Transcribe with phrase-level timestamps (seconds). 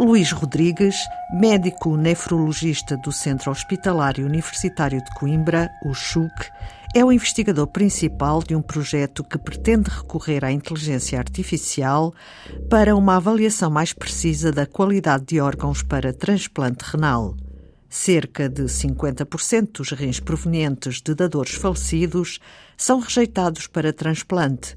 [0.00, 0.96] Luís Rodrigues,
[1.30, 6.32] médico nefrologista do Centro Hospitalário Universitário de Coimbra, o CHUC,
[6.94, 12.14] é o investigador principal de um projeto que pretende recorrer à inteligência artificial
[12.70, 17.36] para uma avaliação mais precisa da qualidade de órgãos para transplante renal.
[17.86, 22.40] Cerca de 50% dos rins provenientes de dadores falecidos
[22.74, 24.74] são rejeitados para transplante,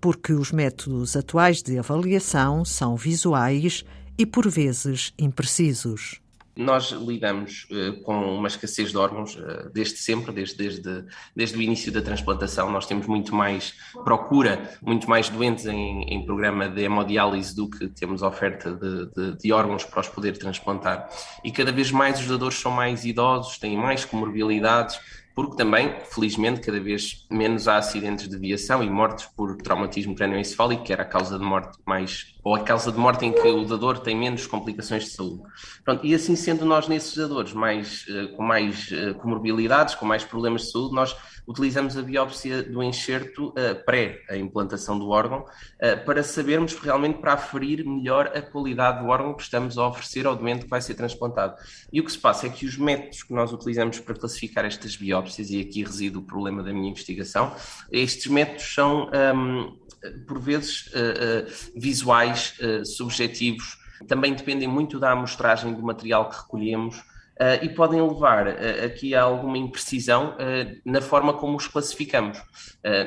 [0.00, 3.84] porque os métodos atuais de avaliação são visuais
[4.22, 6.20] e, por vezes, imprecisos.
[6.54, 11.04] Nós lidamos uh, com uma escassez de órgãos uh, desde sempre, desde, desde,
[11.34, 12.70] desde o início da transplantação.
[12.70, 17.88] Nós temos muito mais procura, muito mais doentes em, em programa de hemodiálise do que
[17.88, 21.08] temos oferta de, de, de, órgãos para os poder transplantar.
[21.42, 25.00] E cada vez mais os dadores são mais idosos, têm mais comorbilidades,
[25.34, 30.84] porque também, felizmente, cada vez menos há acidentes de viação e mortes por traumatismo crânioencefálico,
[30.84, 33.64] que era a causa de morte mais, ou a causa de morte em que o
[33.64, 35.42] dador tem menos complicações de saúde.
[35.84, 40.24] Pronto, e assim sendo nós nesses dadores mais, eh, com mais eh, comorbilidades, com mais
[40.24, 45.40] problemas de saúde, nós utilizamos a biópsia do enxerto uh, pré a implantação do órgão
[45.40, 50.26] uh, para sabermos realmente para aferir melhor a qualidade do órgão que estamos a oferecer
[50.26, 51.56] ao doente que vai ser transplantado.
[51.92, 54.96] E o que se passa é que os métodos que nós utilizamos para classificar estas
[54.96, 57.54] biópsias, e aqui reside o problema da minha investigação,
[57.90, 59.76] estes métodos são, um,
[60.26, 67.02] por vezes, uh, visuais, subjetivos, também dependem muito da amostragem do material que recolhemos
[67.42, 72.38] Uh, e podem levar uh, aqui a alguma imprecisão uh, na forma como os classificamos.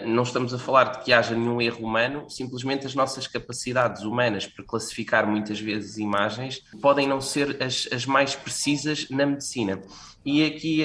[0.06, 4.48] não estamos a falar de que haja nenhum erro humano, simplesmente as nossas capacidades humanas
[4.48, 9.80] para classificar muitas vezes imagens podem não ser as, as mais precisas na medicina.
[10.26, 10.84] E aqui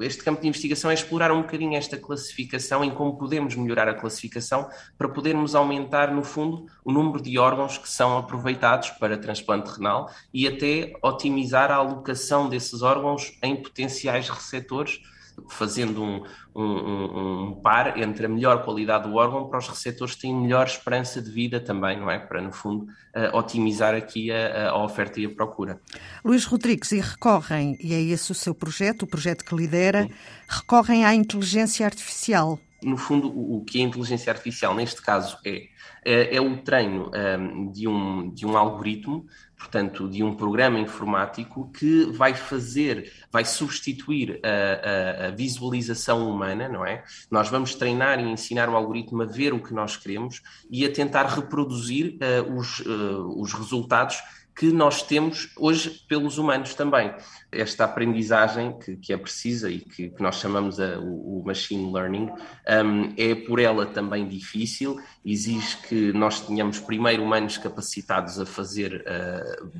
[0.00, 3.94] este campo de investigação é explorar um bocadinho esta classificação em como podemos melhorar a
[3.94, 9.70] classificação para podermos aumentar, no fundo, o número de órgãos que são aproveitados para transplante
[9.70, 15.00] renal e até otimizar a alocação desses esses órgãos em potenciais receptores,
[15.48, 16.22] fazendo um,
[16.54, 20.66] um, um, par entre a melhor qualidade do órgão para os receptores que têm melhor
[20.66, 22.18] esperança de vida também, não é?
[22.18, 25.80] Para, no fundo, uh, otimizar aqui a, a, oferta e a procura.
[26.24, 30.10] Luís Rodrigues, e recorrem, e é esse o seu projeto, o projeto que lidera, Sim.
[30.48, 32.58] recorrem à inteligência artificial.
[32.82, 35.68] No fundo, o, o que a inteligência artificial, neste caso, é
[36.04, 39.26] é, é o treino um, de, um, de um algoritmo,
[39.58, 46.68] portanto, de um programa informático que vai fazer, vai substituir a, a, a, visualização humana,
[46.68, 47.04] não é?
[47.28, 50.92] Nós vamos treinar e ensinar o algoritmo a ver o que nós queremos e a
[50.92, 54.22] tentar reproduzir uh, os, uh, os resultados
[54.58, 57.14] que nós temos hoje pelos humanos também.
[57.50, 61.92] Esta aprendizagem que, que é precisa e que, que nós chamamos a, o, o, machine
[61.92, 68.44] learning um, é por ela também difícil, exige que nós tenhamos primeiro humanos capacitados a
[68.44, 69.70] fazer, uh,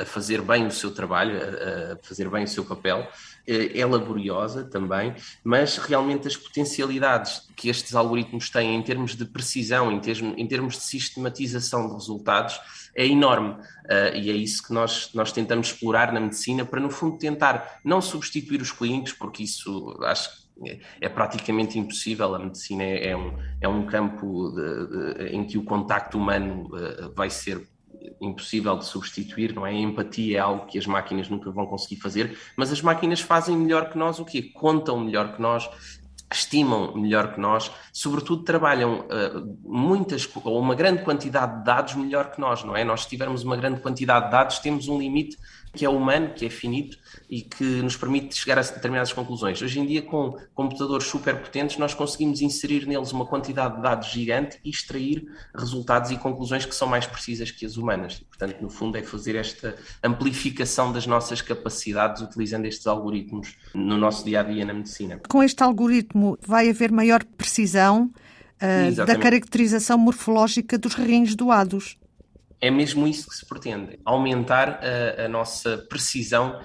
[0.00, 3.08] a fazer bem o seu trabalho, a, fazer bem o seu papel,
[3.46, 9.90] é laboriosa também, mas realmente as potencialidades que estes algoritmos têm em termos de precisão,
[9.90, 12.60] em termos, em termos de sistematização de resultados,
[12.94, 13.50] é enorme.
[13.50, 17.80] Uh, e é isso que nós, nós tentamos explorar na medicina para, no fundo, tentar
[17.84, 22.34] não substituir os clínicos, porque isso acho que é, é praticamente impossível.
[22.34, 26.68] A medicina é, é um, é um campo de, de, em que o contacto humano
[26.74, 27.66] uh, vai ser
[28.20, 29.70] impossível de substituir, não é?
[29.70, 33.56] A empatia é algo que as máquinas nunca vão conseguir fazer, mas as máquinas fazem
[33.56, 34.42] melhor que nós o quê?
[34.42, 35.68] Contam melhor que nós,
[36.32, 42.30] estimam melhor que nós, sobretudo trabalham uh, muitas ou uma grande quantidade de dados melhor
[42.30, 42.84] que nós, não é?
[42.84, 45.36] Nós se tivermos uma grande quantidade de dados, temos um limite
[45.72, 46.98] que é humano, que é finito
[47.28, 49.62] e que nos permite chegar a determinadas conclusões.
[49.62, 54.08] Hoje em dia, com computadores super potentes, nós conseguimos inserir neles uma quantidade de dados
[54.08, 58.20] gigante e extrair resultados e conclusões que são mais precisas que as humanas.
[58.20, 63.96] E, portanto, no fundo, é fazer esta amplificação das nossas capacidades utilizando estes algoritmos no
[63.96, 65.20] nosso dia a dia na medicina.
[65.28, 68.10] Com este algoritmo, vai haver maior precisão
[68.60, 71.99] uh, da caracterização morfológica dos rins doados
[72.60, 76.60] é mesmo isso que se pretende: aumentar a, a nossa precisão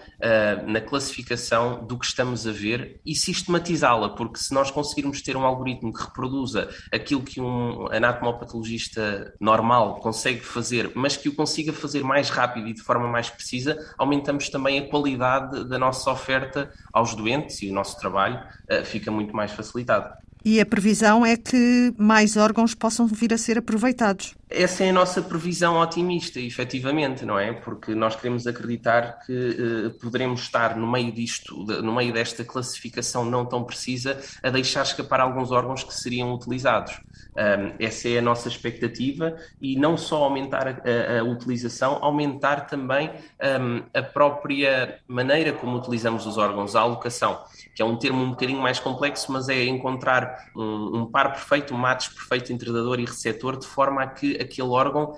[0.65, 5.43] na classificação do que estamos a ver e sistematizá-la, porque se nós conseguirmos ter um
[5.43, 12.03] algoritmo que reproduza aquilo que um anatomopatologista normal consegue fazer, mas que o consiga fazer
[12.03, 17.13] mais rápido e de forma mais precisa, aumentamos também a qualidade da nossa oferta aos
[17.13, 18.39] doentes e o nosso trabalho
[18.71, 20.11] uh, fica muito mais facilitado.
[20.47, 24.35] E a previsão é que mais órgãos possam vir a ser aproveitados.
[24.47, 27.51] Essa é a nossa previsão otimista, efetivamente, não é?
[27.51, 32.45] Porque nós queremos acreditar que uh, poderemos estar no meio disto, de, no meio desta
[32.45, 36.93] classificação não tão precisa, a deixar escapar alguns órgãos que seriam utilizados.
[37.35, 42.67] Um, essa é a nossa expectativa e não só aumentar a, a, a utilização, aumentar
[42.67, 43.11] também
[43.59, 47.43] um, a própria maneira como utilizamos os órgãos, a alocação,
[47.75, 51.73] que é um termo um bocadinho mais complexo, mas é encontrar um, um par perfeito,
[51.73, 55.17] um match perfeito entre dador e receptor, de forma a que aquele órgão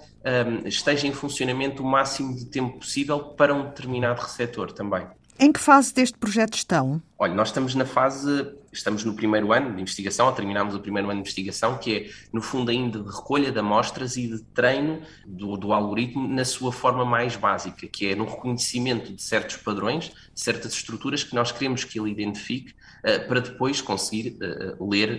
[0.65, 5.07] esteja em funcionamento o máximo de tempo possível para um determinado receptor também.
[5.39, 7.01] Em que fase deste projeto estão?
[7.19, 11.09] Olha, nós estamos na fase, estamos no primeiro ano de investigação, ou terminamos o primeiro
[11.09, 15.01] ano de investigação, que é, no fundo, ainda de recolha de amostras e de treino
[15.25, 20.11] do, do algoritmo na sua forma mais básica, que é no reconhecimento de certos padrões,
[20.31, 24.37] de certas estruturas que nós queremos que ele identifique uh, para depois conseguir
[24.77, 25.09] uh, ler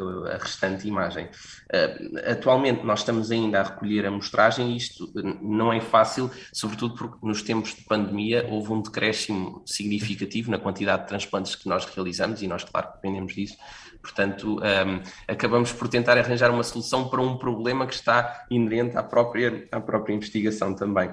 [0.00, 1.28] uh, a restante imagem.
[2.24, 5.10] atualmente, nós estamos ainda a recolher a amostragem e isto
[5.42, 11.02] não é fácil, sobretudo porque nos tempos de pandemia houve um decréscimo significativo na quantidade
[11.02, 13.56] de transplantes que nós realizamos e nós, claro, dependemos disso.
[14.02, 19.02] Portanto, um, acabamos por tentar arranjar uma solução para um problema que está inerente à
[19.02, 21.10] própria, à própria investigação também.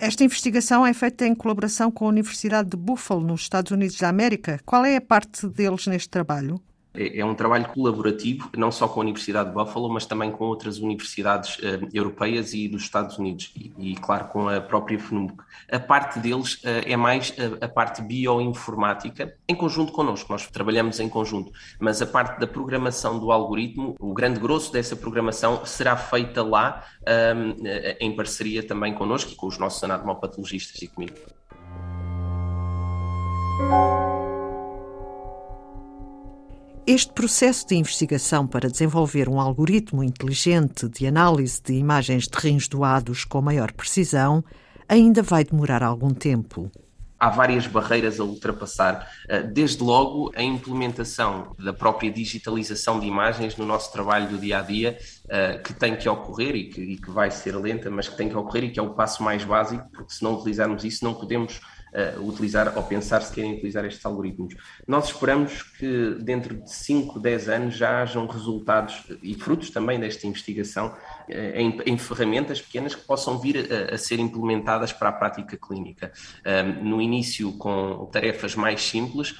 [0.00, 4.08] Esta investigação é feita em colaboração com a Universidade de Buffalo, nos Estados Unidos da
[4.08, 4.60] América.
[4.64, 6.60] Qual é a parte deles neste trabalho?
[6.94, 10.44] É, é um trabalho colaborativo, não só com a Universidade de Buffalo, mas também com
[10.44, 15.34] outras universidades uh, europeias e dos Estados Unidos, e, e, claro, com a própria FNUC.
[15.70, 20.98] A parte deles uh, é mais a, a, parte bioinformática, em conjunto connosco, nós trabalhamos
[20.98, 25.96] em conjunto, mas a parte da programação do algoritmo, o grande grosso dessa programação será
[25.96, 31.14] feita lá, um, ehm, em parceria também connosco e com os nossos anatomopatologistas e comigo.
[36.90, 42.66] Este processo de investigação para desenvolver um algoritmo inteligente de análise de imagens de rins
[42.66, 44.42] doados com maior precisão
[44.88, 46.72] ainda vai demorar algum tempo.
[47.20, 53.54] Há várias barreiras a ultrapassar, eh, desde logo a implementação da própria digitalização de imagens
[53.58, 54.96] no nosso trabalho do dia a dia,
[55.28, 58.30] eh, que tem que ocorrer e que, e que vai ser lenta, mas que tem
[58.30, 61.12] que ocorrer e que é o passo mais básico, porque se não utilizarmos isso, não
[61.12, 61.60] podemos
[61.92, 64.54] uh, utilizar ou pensar se querem utilizar estes algoritmos.
[64.86, 70.26] Nós esperamos que dentro de 5, 10 anos já hajam resultados e frutos também desta
[70.26, 75.12] investigação uh, em, em, ferramentas pequenas que possam vir a, a ser implementadas para a
[75.12, 76.12] prática clínica.
[76.46, 79.34] Um, no início com tarefas mais simples,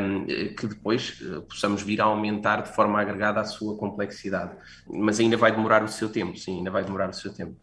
[0.00, 4.52] um, que depois uh, possamos vir a aumentar de forma agregada a sua complexidade.
[4.88, 7.54] Mas ainda vai demorar o seu tempo, sim, ainda vai demorar o seu tempo.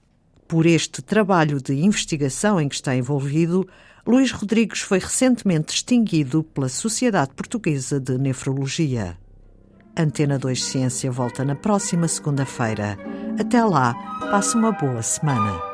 [0.47, 3.67] Por este trabalho de investigação em que está envolvido,
[4.09, 9.15] Luís Rodrigues foi recentemente distinguido pela Sociedade Portuguesa de Nefrologia.
[9.95, 12.97] Antena 2 Ciência volta na próxima segunda-feira.
[13.39, 13.93] Até lá,
[14.31, 15.68] passe uma boa semana.